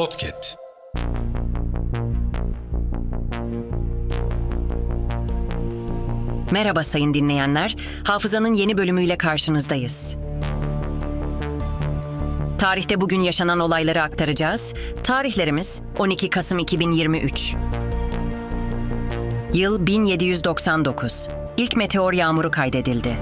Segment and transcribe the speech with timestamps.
[0.00, 0.56] Podcast.
[6.50, 7.76] Merhaba sayın dinleyenler.
[8.04, 10.16] Hafızanın yeni bölümüyle karşınızdayız.
[12.58, 14.74] Tarihte bugün yaşanan olayları aktaracağız.
[15.04, 17.54] Tarihlerimiz 12 Kasım 2023.
[19.52, 21.28] Yıl 1799.
[21.56, 23.16] İlk meteor yağmuru kaydedildi.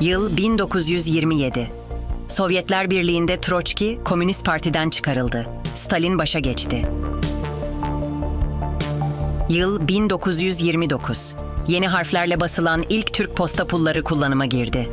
[0.00, 1.81] Yıl 1927.
[2.32, 5.46] Sovyetler Birliği'nde Troçki Komünist Parti'den çıkarıldı.
[5.74, 6.86] Stalin başa geçti.
[9.48, 11.34] Yıl 1929.
[11.68, 14.90] Yeni harflerle basılan ilk Türk posta pulları kullanıma girdi.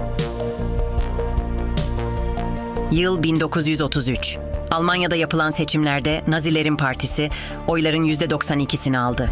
[2.91, 4.38] Yıl 1933.
[4.71, 7.30] Almanya'da yapılan seçimlerde Nazilerin partisi
[7.68, 9.30] oyların %92'sini aldı.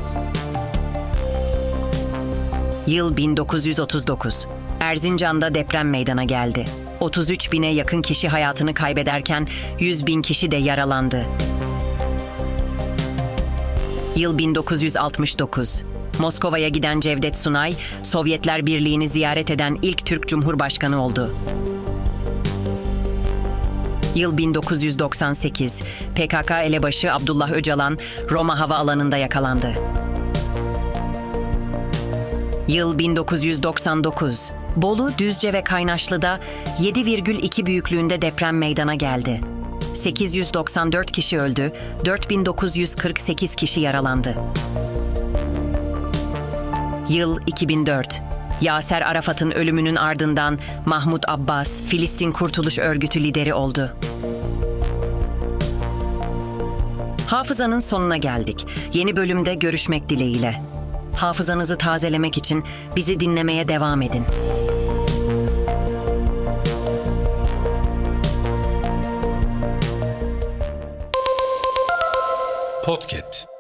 [2.87, 4.47] Yıl 1939.
[4.79, 6.65] Erzincan'da deprem meydana geldi.
[6.99, 9.47] 33 bine yakın kişi hayatını kaybederken
[9.79, 11.25] 100 bin kişi de yaralandı.
[14.15, 15.83] Yıl 1969.
[16.19, 17.73] Moskova'ya giden Cevdet Sunay,
[18.03, 21.31] Sovyetler Birliği'ni ziyaret eden ilk Türk Cumhurbaşkanı oldu.
[24.15, 25.83] Yıl 1998.
[26.15, 27.97] PKK elebaşı Abdullah Öcalan
[28.29, 29.73] Roma havaalanında yakalandı.
[32.67, 34.51] Yıl 1999.
[34.77, 36.39] Bolu, Düzce ve Kaynaşlı'da
[36.79, 39.41] 7,2 büyüklüğünde deprem meydana geldi.
[39.93, 41.73] 894 kişi öldü,
[42.05, 44.35] 4948 kişi yaralandı.
[47.09, 48.21] Yıl 2004.
[48.61, 53.93] Yaser Arafat'ın ölümünün ardından Mahmut Abbas, Filistin Kurtuluş Örgütü lideri oldu.
[57.27, 58.65] Hafızanın sonuna geldik.
[58.93, 60.76] Yeni bölümde görüşmek dileğiyle.
[61.17, 62.63] Hafızanızı tazelemek için
[62.95, 64.23] bizi dinlemeye devam edin.
[72.85, 73.56] Podcast.